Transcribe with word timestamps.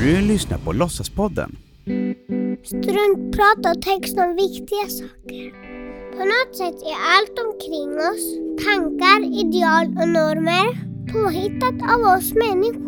Du 0.00 0.20
lyssnar 0.20 0.58
på 0.58 0.72
Låtsaspodden. 0.72 1.56
Struntprat 2.64 3.76
och 3.76 3.82
text 3.82 4.18
om 4.18 4.36
viktiga 4.36 4.86
saker. 4.88 5.68
På 6.12 6.24
något 6.24 6.56
sätt 6.56 6.82
är 6.90 6.98
allt 7.14 7.36
omkring 7.46 7.90
oss, 8.08 8.24
tankar, 8.64 9.20
ideal 9.42 9.86
och 9.86 10.08
normer, 10.08 10.68
påhittat 11.12 11.92
av 11.94 12.00
oss 12.00 12.32
människor. 12.34 12.87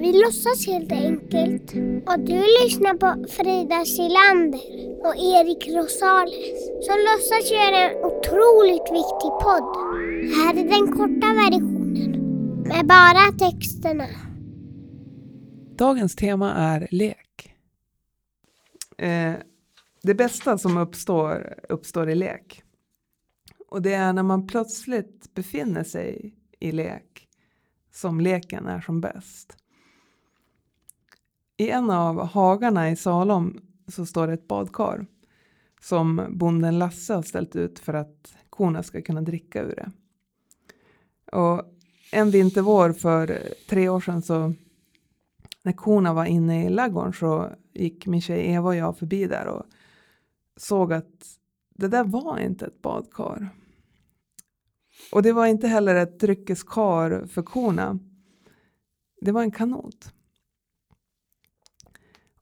Vi 0.00 0.12
låtsas 0.12 0.66
helt 0.66 0.92
enkelt. 0.92 1.72
Och 2.06 2.20
du 2.20 2.42
lyssnar 2.62 2.94
på 2.94 3.28
Frida 3.28 3.84
Silander 3.84 4.60
och 5.06 5.16
Erik 5.16 5.68
Rosales 5.68 6.66
som 6.86 6.96
låtsas 7.08 7.50
göra 7.50 7.90
en 7.90 7.96
otroligt 8.04 8.88
viktig 8.98 9.32
podd. 9.44 9.76
Här 10.36 10.54
är 10.54 10.68
den 10.68 10.92
korta 10.92 11.26
versionen 11.34 12.10
med 12.68 12.86
bara 12.86 13.50
texterna. 13.50 14.06
Dagens 15.76 16.16
tema 16.16 16.54
är 16.54 16.88
lek. 16.90 17.54
Eh, 18.98 19.34
det 20.02 20.14
bästa 20.14 20.58
som 20.58 20.76
uppstår, 20.76 21.54
uppstår 21.68 22.10
i 22.10 22.14
lek. 22.14 22.62
Och 23.68 23.82
det 23.82 23.92
är 23.92 24.12
när 24.12 24.22
man 24.22 24.46
plötsligt 24.46 25.34
befinner 25.34 25.84
sig 25.84 26.34
i 26.60 26.72
lek 26.72 27.28
som 27.92 28.20
leken 28.20 28.66
är 28.66 28.80
som 28.80 29.00
bäst. 29.00 29.56
I 31.60 31.70
en 31.70 31.90
av 31.90 32.26
hagarna 32.26 32.90
i 32.90 32.96
Salom 32.96 33.60
så 33.88 34.06
står 34.06 34.26
det 34.26 34.32
ett 34.32 34.48
badkar 34.48 35.06
som 35.80 36.26
bonden 36.30 36.78
Lasse 36.78 37.14
har 37.14 37.22
ställt 37.22 37.56
ut 37.56 37.78
för 37.78 37.94
att 37.94 38.34
korna 38.50 38.82
ska 38.82 39.02
kunna 39.02 39.20
dricka 39.20 39.62
ur 39.62 39.74
det. 39.76 39.90
Och 41.38 41.62
en 42.12 42.30
vintervår 42.30 42.92
för 42.92 43.40
tre 43.68 43.88
år 43.88 44.00
sedan 44.00 44.22
så 44.22 44.54
när 45.62 45.72
korna 45.72 46.12
var 46.12 46.24
inne 46.24 46.66
i 46.66 46.70
laggården 46.70 47.12
så 47.12 47.50
gick 47.72 48.06
min 48.06 48.20
tjej 48.20 48.52
Eva 48.52 48.68
och 48.68 48.76
jag 48.76 48.98
förbi 48.98 49.26
där 49.26 49.46
och 49.46 49.66
såg 50.56 50.92
att 50.92 51.38
det 51.74 51.88
där 51.88 52.04
var 52.04 52.38
inte 52.38 52.66
ett 52.66 52.82
badkar. 52.82 53.48
Och 55.12 55.22
det 55.22 55.32
var 55.32 55.46
inte 55.46 55.68
heller 55.68 55.94
ett 55.94 56.20
dryckeskar 56.20 57.26
för 57.26 57.42
korna. 57.42 57.98
Det 59.20 59.32
var 59.32 59.42
en 59.42 59.50
kanot. 59.50 60.12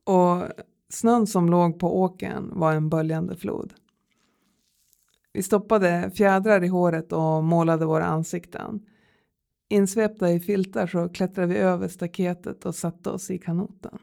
Och 0.05 0.43
snön 0.89 1.27
som 1.27 1.49
låg 1.49 1.79
på 1.79 2.01
åken 2.01 2.51
var 2.55 2.75
en 2.75 2.89
böljande 2.89 3.37
flod. 3.37 3.75
Vi 5.33 5.43
stoppade 5.43 6.11
fjädrar 6.15 6.65
i 6.65 6.69
håret 6.69 7.13
och 7.13 7.45
målade 7.45 7.87
våra 7.87 8.05
ansikten. 8.05 8.87
Insvepta 9.69 10.33
i 10.33 10.41
filtar 10.41 10.87
så 10.87 11.09
klättrade 11.09 11.49
vi 11.49 11.59
över 11.59 11.89
staketet 11.89 12.67
och 12.67 12.75
satte 12.75 13.11
oss 13.11 13.31
i 13.31 13.39
kanoten. 13.39 13.99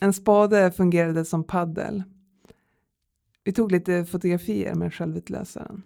En 0.00 0.12
spade 0.12 0.72
fungerade 0.72 1.24
som 1.24 1.44
paddel. 1.44 2.02
Vi 3.44 3.52
tog 3.52 3.72
lite 3.72 4.04
fotografier 4.04 4.74
med 4.74 4.94
självutlösaren. 4.94 5.82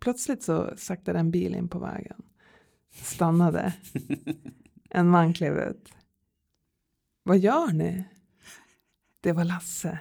Plötsligt 0.00 0.42
så 0.42 0.72
saktade 0.76 1.18
en 1.18 1.30
bil 1.30 1.54
in 1.54 1.68
på 1.68 1.78
vägen. 1.78 2.22
Stannade. 2.92 3.74
En 4.94 5.08
man 5.08 5.34
klev 5.34 5.58
ut. 5.58 5.92
Vad 7.22 7.38
gör 7.38 7.72
ni? 7.72 8.04
Det 9.22 9.32
var 9.32 9.44
Lasse. 9.44 9.98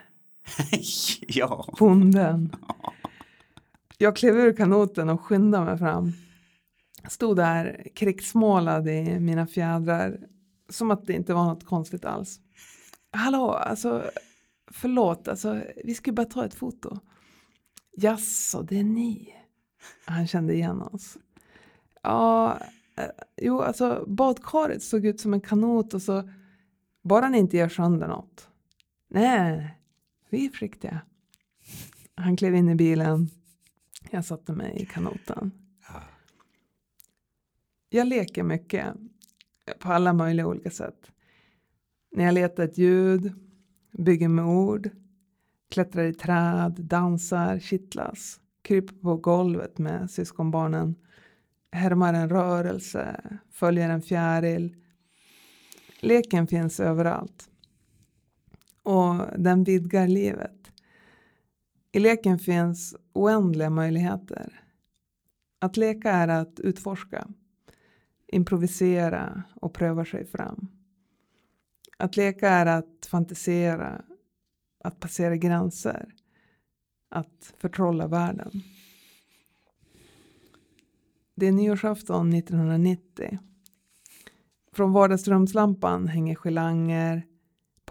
ja. 1.27 1.65
Bonden. 1.79 2.55
Jag 3.97 4.15
klev 4.15 4.37
ur 4.37 4.53
kanoten 4.53 5.09
och 5.09 5.21
skyndade 5.21 5.65
mig 5.65 5.77
fram. 5.77 6.11
Stod 7.09 7.35
där 7.37 7.87
krigsmålad 7.95 8.87
i 8.87 9.19
mina 9.19 9.47
fjädrar. 9.47 10.19
Som 10.69 10.91
att 10.91 11.05
det 11.05 11.13
inte 11.13 11.33
var 11.33 11.45
något 11.45 11.65
konstigt 11.65 12.05
alls. 12.05 12.39
Hallå, 13.11 13.51
alltså 13.51 14.11
förlåt, 14.71 15.27
alltså 15.27 15.61
vi 15.83 15.93
skulle 15.93 16.13
bara 16.13 16.25
ta 16.25 16.45
ett 16.45 16.55
foto. 16.55 16.99
Jaså, 17.97 18.61
det 18.61 18.79
är 18.79 18.83
ni? 18.83 19.33
Han 20.05 20.27
kände 20.27 20.53
igen 20.53 20.81
oss. 20.81 21.17
Ja, 22.01 22.57
eh, 22.97 23.05
jo, 23.37 23.61
alltså 23.61 24.05
badkaret 24.07 24.83
såg 24.83 25.05
ut 25.05 25.19
som 25.19 25.33
en 25.33 25.41
kanot 25.41 25.93
och 25.93 26.01
så 26.01 26.29
bara 27.03 27.29
ni 27.29 27.37
inte 27.37 27.57
gör 27.57 27.69
sönder 27.69 28.07
något. 28.07 28.50
Nej, 29.13 29.77
vi 30.29 30.45
är 30.45 30.49
försiktiga. 30.49 31.01
Han 32.15 32.37
klev 32.37 32.55
in 32.55 32.69
i 32.69 32.75
bilen. 32.75 33.29
Jag 34.11 34.25
satte 34.25 34.53
mig 34.53 34.81
i 34.81 34.85
kanoten. 34.85 35.51
Jag 37.89 38.07
leker 38.07 38.43
mycket 38.43 38.93
på 39.79 39.91
alla 39.91 40.13
möjliga 40.13 40.47
olika 40.47 40.71
sätt. 40.71 41.11
När 42.11 42.25
jag 42.25 42.33
letar 42.33 42.63
ett 42.63 42.77
ljud, 42.77 43.33
bygger 43.91 44.27
med 44.27 44.45
ord, 44.45 44.89
klättrar 45.69 46.03
i 46.03 46.13
träd, 46.13 46.75
dansar, 46.79 47.59
kittlas, 47.59 48.39
kryper 48.61 48.95
på 48.95 49.17
golvet 49.17 49.77
med 49.77 50.11
syskonbarnen, 50.11 50.95
härmar 51.71 52.13
en 52.13 52.29
rörelse, 52.29 53.21
följer 53.51 53.89
en 53.89 54.01
fjäril. 54.01 54.75
Leken 55.99 56.47
finns 56.47 56.79
överallt. 56.79 57.47
Och 58.83 59.39
den 59.39 59.63
vidgar 59.63 60.07
livet. 60.07 60.71
I 61.91 61.99
leken 61.99 62.39
finns 62.39 62.95
oändliga 63.13 63.69
möjligheter. 63.69 64.63
Att 65.59 65.77
leka 65.77 66.11
är 66.11 66.27
att 66.27 66.59
utforska, 66.59 67.27
improvisera 68.27 69.43
och 69.55 69.73
pröva 69.73 70.05
sig 70.05 70.25
fram. 70.25 70.67
Att 71.97 72.17
leka 72.17 72.49
är 72.49 72.65
att 72.65 73.07
fantisera, 73.09 74.01
att 74.83 74.99
passera 74.99 75.35
gränser, 75.35 76.13
att 77.09 77.53
förtrolla 77.57 78.07
världen. 78.07 78.51
Det 81.35 81.47
är 81.47 81.51
nyårsafton 81.51 82.33
1990. 82.33 83.39
Från 84.73 84.93
vardagsrumslampan 84.93 86.07
hänger 86.07 86.35
gelanger, 86.35 87.27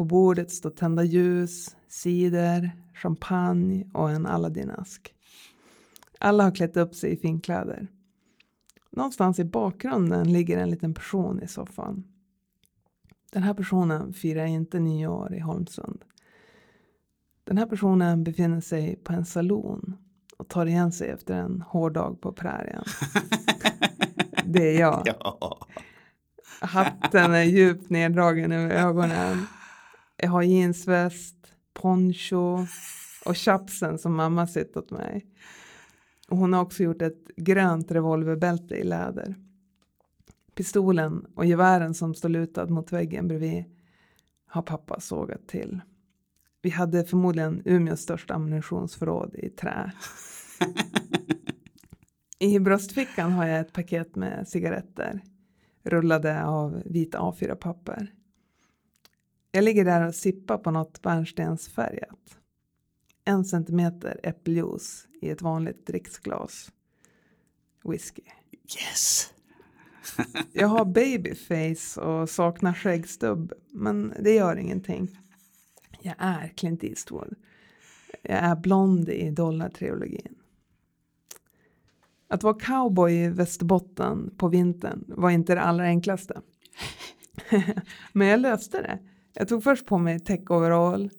på 0.00 0.05
bordet 0.05 0.50
står 0.50 0.71
tända 0.71 1.05
ljus, 1.05 1.77
cider, 1.88 2.71
champagne 2.94 3.91
och 3.94 4.11
en 4.11 4.27
Aladdin-ask. 4.27 5.15
Alla 6.19 6.44
har 6.44 6.50
klätt 6.50 6.77
upp 6.77 6.94
sig 6.94 7.12
i 7.12 7.16
finkläder. 7.16 7.88
Någonstans 8.91 9.39
i 9.39 9.44
bakgrunden 9.44 10.33
ligger 10.33 10.59
en 10.59 10.71
liten 10.71 10.94
person 10.94 11.43
i 11.43 11.49
soffan. 11.49 12.05
Den 13.33 13.43
här 13.43 13.55
personen 13.55 14.12
firar 14.12 14.44
inte 14.44 14.81
nyår 14.81 15.34
i 15.34 15.41
Holmsund. 15.41 16.05
Den 17.44 17.59
här 17.59 17.66
personen 17.66 18.25
befinner 18.25 18.60
sig 18.60 18.97
på 18.97 19.12
en 19.12 19.25
salon 19.25 19.97
och 20.37 20.49
tar 20.49 20.66
igen 20.66 20.93
sig 20.93 21.09
efter 21.09 21.34
en 21.34 21.60
hård 21.60 21.93
dag 21.93 22.21
på 22.21 22.33
prärien. 22.33 22.84
Det 24.44 24.77
är 24.77 24.81
jag. 24.81 25.03
ja. 25.21 25.59
Hatten 26.60 27.34
är 27.34 27.43
djupt 27.43 27.91
neddragen 27.91 28.53
över 28.53 28.75
ögonen. 28.75 29.47
Jag 30.23 30.31
har 30.31 30.43
jeansväst, 30.43 31.37
poncho 31.73 32.67
och 33.25 33.37
chapsen 33.37 33.99
som 33.99 34.17
mamma 34.17 34.47
sytt 34.47 34.77
åt 34.77 34.91
mig. 34.91 35.27
Och 36.29 36.37
hon 36.37 36.53
har 36.53 36.63
också 36.63 36.83
gjort 36.83 37.03
ett 37.03 37.29
grönt 37.37 37.91
revolverbälte 37.91 38.75
i 38.75 38.85
läder. 38.85 39.35
Pistolen 40.55 41.27
och 41.35 41.47
gevären 41.47 41.95
som 41.95 42.15
står 42.15 42.29
lutad 42.29 42.67
mot 42.67 42.93
väggen 42.93 43.29
bredvid 43.29 43.65
har 44.47 44.63
pappa 44.63 45.01
sågat 45.01 45.49
till. 45.49 45.81
Vi 46.63 46.71
hade 46.71 47.05
förmodligen 47.05 47.63
Umeås 47.65 48.01
största 48.01 48.34
ammunitionsförråd 48.34 49.34
i 49.34 49.49
trä. 49.49 49.93
I 52.39 52.59
bröstfickan 52.59 53.33
har 53.33 53.47
jag 53.47 53.61
ett 53.61 53.73
paket 53.73 54.16
med 54.16 54.49
cigaretter 54.49 55.21
rullade 55.83 56.45
av 56.45 56.83
vita 56.84 57.19
A4-papper. 57.19 58.20
Jag 59.53 59.65
ligger 59.65 59.85
där 59.85 60.07
och 60.07 60.15
sippar 60.15 60.59
på 60.59 60.71
något 60.71 61.03
bärnstensfärgat. 61.03 62.39
En 63.25 63.45
centimeter 63.45 64.21
äppeljuice 64.23 65.09
i 65.21 65.31
ett 65.31 65.43
vanligt 65.43 65.87
dricksglas. 65.87 66.73
Whisky. 67.85 68.23
Yes. 68.53 69.33
Jag 70.53 70.69
har 70.69 70.85
babyface 70.85 72.01
och 72.01 72.31
saknar 72.31 72.73
skäggstubb, 72.73 73.53
men 73.73 74.15
det 74.21 74.35
gör 74.35 74.57
ingenting. 74.57 75.19
Jag 76.01 76.15
är 76.19 76.49
Clint 76.49 76.85
Eastwood. 76.85 77.35
Jag 78.23 78.39
är 78.39 78.57
blond 78.57 79.09
i 79.09 79.31
dollartrilogin. 79.31 80.35
Att 82.29 82.43
vara 82.43 82.55
cowboy 82.55 83.13
i 83.13 83.29
Västerbotten 83.29 84.35
på 84.37 84.49
vintern 84.49 85.05
var 85.09 85.31
inte 85.31 85.55
det 85.55 85.61
allra 85.61 85.85
enklaste. 85.85 86.41
Men 88.13 88.29
jag 88.29 88.41
löste 88.41 88.83
det. 88.83 88.99
Jag 89.32 89.48
tog 89.48 89.62
först 89.65 89.86
på 89.86 89.98
mig 89.98 90.18
tech-overall 90.18 91.10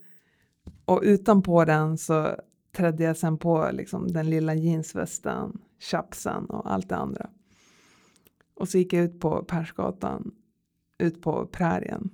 och 0.86 1.02
utanpå 1.04 1.66
den 1.66 1.98
så 1.98 2.36
trädde 2.76 3.04
jag 3.04 3.18
sen 3.18 3.38
på 3.38 3.70
liksom 3.74 4.08
den 4.08 4.30
lilla 4.30 4.54
jeansvästen, 4.56 5.62
chapsen 5.80 6.46
och 6.46 6.74
allt 6.74 6.90
det 6.90 6.96
andra. 6.96 7.30
Och 8.56 8.70
så 8.70 8.78
gick 8.78 8.94
jag 8.94 9.04
ut 9.04 9.20
på 9.20 9.44
Persgatan, 9.44 10.32
ut 10.98 11.22
på 11.22 11.46
prärien. 11.46 12.10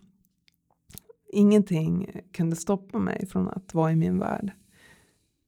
Ingenting 1.34 2.22
kunde 2.34 2.56
stoppa 2.56 3.00
mig 3.00 3.26
från 3.28 3.48
att 3.48 3.74
vara 3.74 3.92
i 3.92 3.96
min 3.96 4.20
värld. 4.20 4.52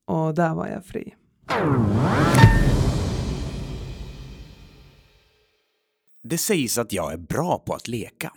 Och 0.05 0.33
där 0.33 0.55
var 0.55 0.67
jag 0.67 0.85
fri. 0.85 1.15
Det 6.23 6.37
sägs 6.37 6.77
att 6.77 6.93
jag 6.93 7.13
är 7.13 7.17
bra 7.17 7.59
på 7.65 7.73
att 7.73 7.87
leka. 7.87 8.33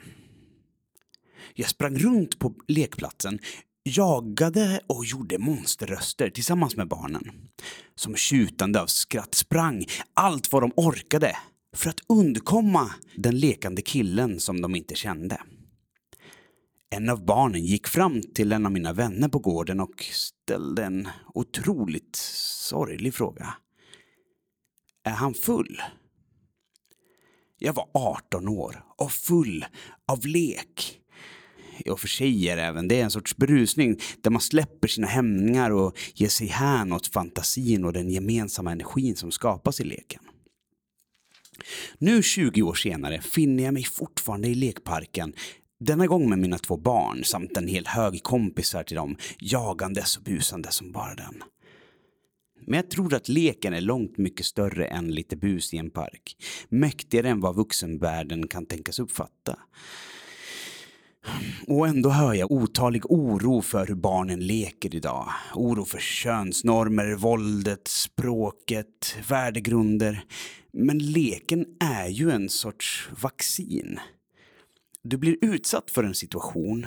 Jag 1.54 1.68
sprang 1.68 1.98
runt 1.98 2.38
på 2.38 2.54
lekplatsen, 2.68 3.38
jagade 3.84 4.80
och 4.86 5.04
gjorde 5.04 5.38
monsterröster 5.38 6.30
tillsammans 6.30 6.76
med 6.76 6.88
barnen. 6.88 7.30
Som 7.94 8.16
tjutande 8.16 8.80
av 8.80 8.86
skratt 8.86 9.34
sprang 9.34 9.86
allt 10.14 10.52
vad 10.52 10.62
de 10.62 10.72
orkade 10.76 11.36
för 11.76 11.90
att 11.90 12.00
undkomma 12.08 12.90
den 13.16 13.38
lekande 13.38 13.82
killen 13.82 14.40
som 14.40 14.60
de 14.60 14.76
inte 14.76 14.94
kände. 14.94 15.40
En 16.90 17.08
av 17.08 17.24
barnen 17.24 17.64
gick 17.64 17.86
fram 17.86 18.22
till 18.34 18.52
en 18.52 18.66
av 18.66 18.72
mina 18.72 18.92
vänner 18.92 19.28
på 19.28 19.38
gården 19.38 19.80
och 19.80 20.04
ställde 20.12 20.84
en 20.84 21.08
otroligt 21.34 22.16
sorglig 22.16 23.14
fråga. 23.14 23.54
Är 25.04 25.10
han 25.10 25.34
full? 25.34 25.82
Jag 27.58 27.72
var 27.72 27.88
18 27.94 28.48
år 28.48 28.84
och 28.96 29.12
full 29.12 29.64
av 30.06 30.26
lek. 30.26 31.01
Och 31.90 32.00
för 32.00 32.08
sig 32.08 32.48
är 32.48 32.56
även, 32.56 32.88
det 32.88 33.00
är 33.00 33.04
en 33.04 33.10
sorts 33.10 33.36
berusning 33.36 33.98
där 34.20 34.30
man 34.30 34.40
släpper 34.40 34.88
sina 34.88 35.06
hämningar 35.06 35.70
och 35.70 35.98
ger 36.14 36.28
sig 36.28 36.46
hän 36.46 36.92
åt 36.92 37.06
fantasin 37.06 37.84
och 37.84 37.92
den 37.92 38.10
gemensamma 38.10 38.72
energin 38.72 39.16
som 39.16 39.30
skapas 39.30 39.80
i 39.80 39.84
leken. 39.84 40.22
Nu 41.98 42.22
20 42.22 42.62
år 42.62 42.74
senare 42.74 43.20
finner 43.20 43.64
jag 43.64 43.74
mig 43.74 43.84
fortfarande 43.84 44.48
i 44.48 44.54
lekparken 44.54 45.34
denna 45.84 46.06
gång 46.06 46.28
med 46.28 46.38
mina 46.38 46.58
två 46.58 46.76
barn 46.76 47.24
samt 47.24 47.56
en 47.56 47.68
hel 47.68 47.86
hög 47.86 48.22
kompisar 48.22 48.82
till 48.82 48.96
dem, 48.96 49.16
jagandes 49.38 50.16
och 50.16 50.22
busande 50.22 50.70
som 50.70 50.92
bara 50.92 51.14
den. 51.14 51.42
Men 52.66 52.76
jag 52.76 52.90
tror 52.90 53.14
att 53.14 53.28
leken 53.28 53.74
är 53.74 53.80
långt 53.80 54.18
mycket 54.18 54.46
större 54.46 54.86
än 54.86 55.14
lite 55.14 55.36
bus 55.36 55.74
i 55.74 55.76
en 55.76 55.90
park. 55.90 56.36
Mäktigare 56.68 57.28
än 57.28 57.40
vad 57.40 57.56
vuxenvärlden 57.56 58.48
kan 58.48 58.66
tänkas 58.66 58.98
uppfatta. 58.98 59.58
Och 61.66 61.88
ändå 61.88 62.10
hör 62.10 62.34
jag 62.34 62.52
otalig 62.52 63.10
oro 63.10 63.62
för 63.62 63.86
hur 63.86 63.94
barnen 63.94 64.46
leker 64.46 64.94
idag. 64.94 65.28
Oro 65.54 65.84
för 65.84 65.98
könsnormer, 65.98 67.14
våldet, 67.14 67.88
språket, 67.88 69.16
värdegrunder. 69.28 70.24
Men 70.72 70.98
leken 70.98 71.66
är 71.80 72.08
ju 72.08 72.30
en 72.30 72.48
sorts 72.48 73.08
vaccin. 73.22 74.00
Du 75.02 75.16
blir 75.16 75.36
utsatt 75.40 75.90
för 75.90 76.04
en 76.04 76.14
situation, 76.14 76.86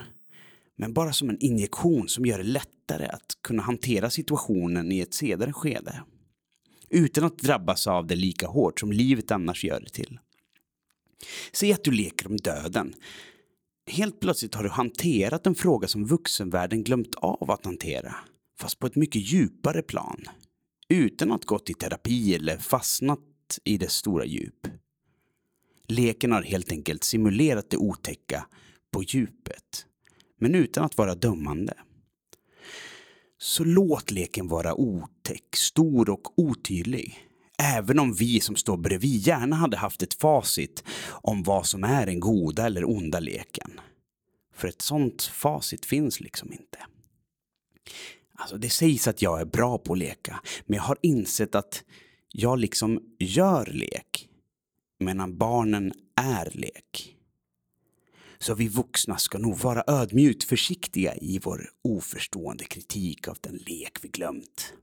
men 0.76 0.94
bara 0.94 1.14
som 1.14 1.30
en 1.30 1.40
injektion 1.40 2.10
som 2.10 2.26
gör 2.26 2.38
det 2.38 2.44
lättare 2.44 3.06
att 3.06 3.38
kunna 3.42 3.64
hantera 3.64 4.10
situationen 4.10 4.92
i 4.92 5.00
ett 5.00 5.14
senare 5.14 5.54
skede. 5.54 6.04
Utan 6.90 7.24
att 7.24 7.38
drabbas 7.38 7.88
av 7.88 8.08
det 8.08 8.16
lika 8.16 8.48
hårt 8.48 8.80
som 8.80 8.92
livet 8.92 9.32
annars 9.32 9.64
gör 9.64 9.80
det 9.80 9.90
till. 9.90 10.20
Säg 11.52 11.74
att 11.74 11.84
du 11.84 11.92
leker 11.92 12.28
om 12.28 12.38
döden. 12.38 12.94
Helt 13.88 14.20
plötsligt 14.20 14.56
har 14.56 14.64
du 14.64 14.70
hanterat 14.70 15.48
en 15.48 15.56
fråga 15.56 15.88
som 15.88 16.06
vuxenvärlden 16.06 16.84
glömt 16.84 17.16
av 17.16 17.52
att 17.52 17.66
hantera, 17.66 18.16
fast 18.60 18.80
på 18.80 18.88
ett 18.88 18.96
mycket 18.96 19.32
djupare 19.32 19.82
plan. 19.82 20.26
Utan 20.90 21.32
att 21.32 21.46
gått 21.46 21.70
i 21.70 21.74
terapi 21.74 22.36
eller 22.36 22.58
fastnat 22.58 23.20
i 23.64 23.78
dess 23.78 23.94
stora 23.94 24.26
djup. 24.26 24.68
Leken 25.88 26.32
har 26.32 26.42
helt 26.42 26.72
enkelt 26.72 27.04
simulerat 27.04 27.70
det 27.70 27.78
otäcka 27.78 28.48
på 28.92 29.04
djupet, 29.04 29.86
men 30.40 30.56
utan 30.56 30.84
att 30.84 30.98
vara 30.98 31.16
dömande. 31.16 31.74
Så 33.38 33.64
låt 33.64 34.12
leken 34.12 34.48
vara 34.48 34.76
otäck, 34.76 35.56
stor 35.56 36.10
och 36.10 36.40
otydlig. 36.40 37.25
Även 37.58 38.00
om 38.00 38.14
vi 38.14 38.40
som 38.40 38.56
står 38.56 38.78
bredvid 38.78 39.28
gärna 39.28 39.56
hade 39.56 39.78
haft 39.78 40.04
ett 40.04 40.14
facit 40.14 40.84
om 41.10 41.44
vad 41.44 41.66
som 41.66 41.84
är 41.84 42.06
den 42.06 42.20
goda 42.20 42.66
eller 42.66 42.90
onda 42.90 43.20
leken. 43.20 43.80
För 44.54 44.68
ett 44.68 44.82
sånt 44.82 45.24
facit 45.24 45.86
finns 45.86 46.20
liksom 46.20 46.52
inte. 46.52 46.78
Alltså 48.38 48.58
det 48.58 48.70
sägs 48.70 49.08
att 49.08 49.22
jag 49.22 49.42
är 49.42 49.46
bra 49.46 49.78
på 49.78 49.94
att 49.94 50.00
leka, 50.00 50.42
men 50.66 50.76
jag 50.76 50.84
har 50.84 50.98
insett 51.02 51.56
att 51.56 51.84
jag 52.32 52.60
liksom 52.60 53.00
gör 53.20 53.66
lek 53.66 54.30
medan 55.00 55.38
barnen 55.38 55.94
är 56.16 56.50
lek. 56.54 57.16
Så 58.40 58.56
vi 58.56 58.68
vuxna 58.68 59.18
ska 59.18 59.38
nog 59.38 59.58
vara 59.58 59.84
ödmjukt 59.88 60.44
försiktiga 60.44 61.16
i 61.16 61.40
vår 61.44 61.70
oförstående 61.84 62.64
kritik 62.64 63.28
av 63.28 63.38
den 63.42 63.56
lek 63.56 63.98
vi 64.02 64.10
glömt. 64.10 64.74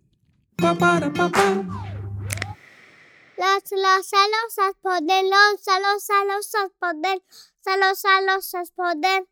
Los, 3.37 3.63
los 3.71 4.07
celosas 4.07 4.75
poder, 4.83 5.25
los 5.25 5.63
celosas, 5.63 6.27
los 6.27 6.71
poder, 6.79 7.23
celosas, 7.63 8.23
los 8.27 8.71
poder. 8.73 9.27